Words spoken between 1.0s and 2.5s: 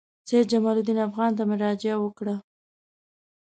افغاني ته مراجعه وکړه.